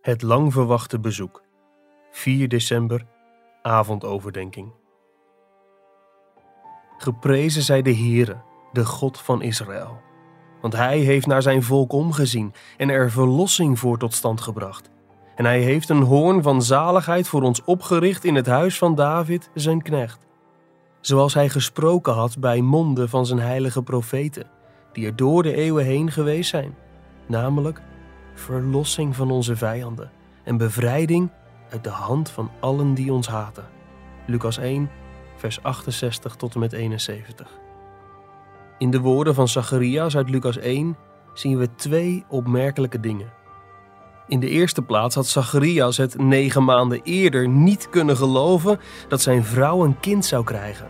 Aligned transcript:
Het 0.00 0.22
lang 0.22 0.52
verwachte 0.52 0.98
bezoek. 1.00 1.42
4 2.10 2.48
december, 2.48 3.06
avondoverdenking. 3.62 4.72
Geprezen 6.98 7.62
zij 7.62 7.82
de 7.82 7.94
Heere, 7.94 8.36
de 8.72 8.84
God 8.84 9.18
van 9.18 9.42
Israël. 9.42 10.00
Want 10.60 10.76
hij 10.76 10.98
heeft 10.98 11.26
naar 11.26 11.42
zijn 11.42 11.62
volk 11.62 11.92
omgezien 11.92 12.52
en 12.76 12.88
er 12.88 13.10
verlossing 13.10 13.78
voor 13.78 13.98
tot 13.98 14.14
stand 14.14 14.40
gebracht. 14.40 14.90
En 15.36 15.44
hij 15.44 15.60
heeft 15.60 15.88
een 15.88 16.02
hoorn 16.02 16.42
van 16.42 16.62
zaligheid 16.62 17.28
voor 17.28 17.42
ons 17.42 17.64
opgericht 17.64 18.24
in 18.24 18.34
het 18.34 18.46
huis 18.46 18.78
van 18.78 18.94
David, 18.94 19.50
zijn 19.54 19.82
knecht. 19.82 20.26
Zoals 21.00 21.34
hij 21.34 21.48
gesproken 21.48 22.12
had 22.12 22.38
bij 22.38 22.60
monden 22.60 23.08
van 23.08 23.26
zijn 23.26 23.40
heilige 23.40 23.82
profeten, 23.82 24.50
die 24.92 25.06
er 25.06 25.16
door 25.16 25.42
de 25.42 25.54
eeuwen 25.54 25.84
heen 25.84 26.10
geweest 26.10 26.50
zijn, 26.50 26.74
namelijk 27.26 27.82
verlossing 28.40 29.16
van 29.16 29.30
onze 29.30 29.56
vijanden 29.56 30.10
en 30.44 30.56
bevrijding 30.56 31.30
uit 31.70 31.84
de 31.84 31.90
hand 31.90 32.30
van 32.30 32.50
allen 32.60 32.94
die 32.94 33.12
ons 33.12 33.28
haten. 33.28 33.68
Lucas 34.26 34.58
1, 34.58 34.90
vers 35.36 35.62
68 35.62 36.36
tot 36.36 36.54
en 36.54 36.60
met 36.60 36.72
71. 36.72 37.58
In 38.78 38.90
de 38.90 39.00
woorden 39.00 39.34
van 39.34 39.48
Zacharias 39.48 40.16
uit 40.16 40.30
Lucas 40.30 40.58
1 40.58 40.96
zien 41.34 41.58
we 41.58 41.74
twee 41.74 42.24
opmerkelijke 42.28 43.00
dingen. 43.00 43.32
In 44.28 44.40
de 44.40 44.48
eerste 44.48 44.82
plaats 44.82 45.14
had 45.14 45.26
Zacharias 45.26 45.96
het 45.96 46.18
negen 46.18 46.64
maanden 46.64 47.00
eerder 47.02 47.48
niet 47.48 47.88
kunnen 47.88 48.16
geloven 48.16 48.80
dat 49.08 49.20
zijn 49.20 49.44
vrouw 49.44 49.84
een 49.84 50.00
kind 50.00 50.24
zou 50.24 50.44
krijgen. 50.44 50.88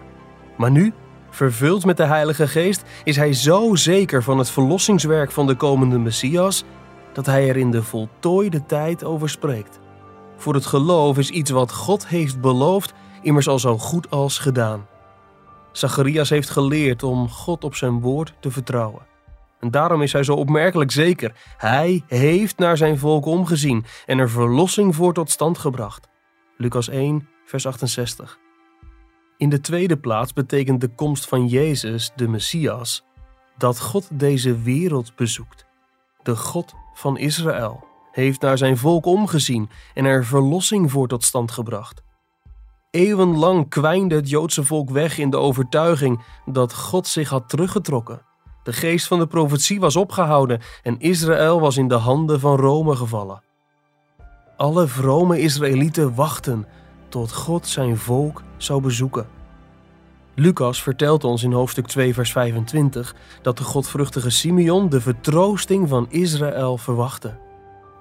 Maar 0.56 0.70
nu, 0.70 0.92
vervuld 1.30 1.84
met 1.84 1.96
de 1.96 2.04
Heilige 2.04 2.48
Geest, 2.48 2.82
is 3.04 3.16
hij 3.16 3.32
zo 3.32 3.74
zeker 3.74 4.22
van 4.22 4.38
het 4.38 4.50
verlossingswerk 4.50 5.30
van 5.30 5.46
de 5.46 5.54
komende 5.54 5.98
Messias 5.98 6.64
dat 7.12 7.26
hij 7.26 7.48
er 7.48 7.56
in 7.56 7.70
de 7.70 7.82
voltooide 7.82 8.66
tijd 8.66 9.04
over 9.04 9.28
spreekt. 9.28 9.80
Voor 10.36 10.54
het 10.54 10.66
geloof 10.66 11.18
is 11.18 11.30
iets 11.30 11.50
wat 11.50 11.72
God 11.72 12.06
heeft 12.06 12.40
beloofd 12.40 12.92
immers 13.22 13.48
al 13.48 13.58
zo 13.58 13.78
goed 13.78 14.10
als 14.10 14.38
gedaan. 14.38 14.86
Zacharias 15.72 16.28
heeft 16.28 16.50
geleerd 16.50 17.02
om 17.02 17.28
God 17.28 17.64
op 17.64 17.74
zijn 17.74 18.00
woord 18.00 18.34
te 18.40 18.50
vertrouwen. 18.50 19.06
En 19.60 19.70
daarom 19.70 20.02
is 20.02 20.12
hij 20.12 20.22
zo 20.22 20.34
opmerkelijk 20.34 20.90
zeker. 20.90 21.32
Hij 21.56 22.04
heeft 22.06 22.58
naar 22.58 22.76
zijn 22.76 22.98
volk 22.98 23.26
omgezien 23.26 23.84
en 24.06 24.18
er 24.18 24.30
verlossing 24.30 24.94
voor 24.94 25.14
tot 25.14 25.30
stand 25.30 25.58
gebracht. 25.58 26.08
Lucas 26.56 26.88
1, 26.88 27.28
vers 27.44 27.66
68. 27.66 28.38
In 29.36 29.48
de 29.48 29.60
tweede 29.60 29.96
plaats 29.96 30.32
betekent 30.32 30.80
de 30.80 30.88
komst 30.88 31.28
van 31.28 31.46
Jezus, 31.46 32.12
de 32.16 32.28
Messias, 32.28 33.04
dat 33.56 33.80
God 33.80 34.08
deze 34.12 34.60
wereld 34.60 35.16
bezoekt. 35.16 35.69
De 36.22 36.36
God 36.36 36.74
van 36.94 37.18
Israël 37.18 37.84
heeft 38.12 38.40
naar 38.40 38.58
zijn 38.58 38.76
volk 38.76 39.06
omgezien 39.06 39.70
en 39.94 40.04
er 40.04 40.24
verlossing 40.24 40.90
voor 40.90 41.08
tot 41.08 41.24
stand 41.24 41.50
gebracht. 41.50 42.02
Eeuwenlang 42.90 43.68
kwijnde 43.68 44.14
het 44.14 44.30
Joodse 44.30 44.64
volk 44.64 44.90
weg 44.90 45.18
in 45.18 45.30
de 45.30 45.36
overtuiging 45.36 46.24
dat 46.44 46.74
God 46.74 47.06
zich 47.06 47.28
had 47.28 47.48
teruggetrokken. 47.48 48.22
De 48.62 48.72
geest 48.72 49.06
van 49.06 49.18
de 49.18 49.26
profetie 49.26 49.80
was 49.80 49.96
opgehouden 49.96 50.60
en 50.82 50.98
Israël 50.98 51.60
was 51.60 51.76
in 51.76 51.88
de 51.88 51.94
handen 51.94 52.40
van 52.40 52.56
Rome 52.56 52.96
gevallen. 52.96 53.42
Alle 54.56 54.86
vrome 54.86 55.40
Israëlieten 55.40 56.14
wachten 56.14 56.66
tot 57.08 57.32
God 57.32 57.66
zijn 57.66 57.96
volk 57.96 58.42
zou 58.56 58.80
bezoeken. 58.80 59.39
Lucas 60.34 60.82
vertelt 60.82 61.24
ons 61.24 61.42
in 61.42 61.52
hoofdstuk 61.52 61.86
2, 61.86 62.14
vers 62.14 62.32
25 62.32 63.14
dat 63.42 63.56
de 63.58 63.64
godvruchtige 63.64 64.30
Simeon 64.30 64.88
de 64.88 65.00
vertroosting 65.00 65.88
van 65.88 66.06
Israël 66.08 66.78
verwachtte. 66.78 67.38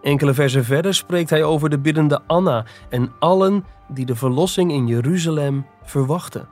Enkele 0.01 0.33
versen 0.33 0.65
verder 0.65 0.93
spreekt 0.93 1.29
hij 1.29 1.43
over 1.43 1.69
de 1.69 1.79
biddende 1.79 2.21
Anna 2.27 2.65
en 2.89 3.11
allen 3.19 3.65
die 3.87 4.05
de 4.05 4.15
verlossing 4.15 4.71
in 4.71 4.87
Jeruzalem 4.87 5.65
verwachten. 5.83 6.47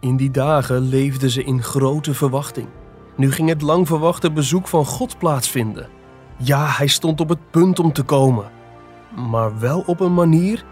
In 0.00 0.16
die 0.16 0.30
dagen 0.30 0.80
leefden 0.80 1.30
ze 1.30 1.44
in 1.44 1.62
grote 1.62 2.14
verwachting. 2.14 2.68
Nu 3.16 3.32
ging 3.32 3.48
het 3.48 3.62
lang 3.62 3.86
verwachte 3.86 4.32
bezoek 4.32 4.68
van 4.68 4.84
God 4.84 5.18
plaatsvinden. 5.18 5.88
Ja, 6.36 6.66
hij 6.66 6.86
stond 6.86 7.20
op 7.20 7.28
het 7.28 7.50
punt 7.50 7.78
om 7.78 7.92
te 7.92 8.02
komen, 8.02 8.50
maar 9.30 9.58
wel 9.58 9.82
op 9.86 10.00
een 10.00 10.14
manier 10.14 10.64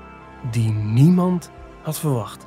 die 0.51 0.73
niemand 0.73 1.51
had 1.83 1.99
verwacht. 1.99 2.47